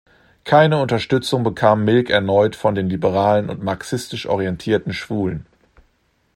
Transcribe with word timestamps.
Keine 0.45 0.81
Unterstützung 0.81 1.43
bekam 1.43 1.85
Milk 1.85 2.09
erneut 2.09 2.55
von 2.55 2.73
den 2.73 2.89
liberalen 2.89 3.51
und 3.51 3.61
marxistisch 3.61 4.25
orientierten 4.25 4.93
Schwulen. 4.93 5.45